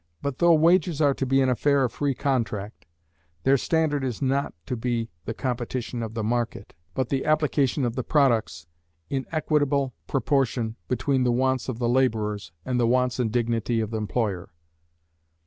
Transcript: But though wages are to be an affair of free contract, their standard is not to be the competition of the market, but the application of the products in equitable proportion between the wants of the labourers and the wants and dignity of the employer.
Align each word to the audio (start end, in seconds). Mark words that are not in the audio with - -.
But 0.23 0.39
though 0.39 0.55
wages 0.55 0.99
are 0.99 1.13
to 1.13 1.27
be 1.27 1.41
an 1.41 1.49
affair 1.49 1.83
of 1.83 1.91
free 1.93 2.15
contract, 2.15 2.87
their 3.43 3.55
standard 3.55 4.03
is 4.03 4.19
not 4.19 4.55
to 4.65 4.75
be 4.75 5.11
the 5.25 5.33
competition 5.35 6.01
of 6.01 6.15
the 6.15 6.23
market, 6.23 6.73
but 6.95 7.09
the 7.09 7.23
application 7.23 7.85
of 7.85 7.95
the 7.95 8.03
products 8.03 8.65
in 9.11 9.27
equitable 9.31 9.93
proportion 10.07 10.75
between 10.87 11.23
the 11.23 11.31
wants 11.31 11.69
of 11.69 11.77
the 11.77 11.87
labourers 11.87 12.51
and 12.65 12.79
the 12.79 12.87
wants 12.87 13.19
and 13.19 13.31
dignity 13.31 13.79
of 13.79 13.91
the 13.91 13.97
employer. 13.97 14.49